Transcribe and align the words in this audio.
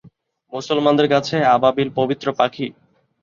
মুসলমানদের 0.53 1.07
কাছে 1.09 1.35
আবাবিল 1.55 1.89
পবিত্র 1.97 2.27
পাখি। 2.39 2.67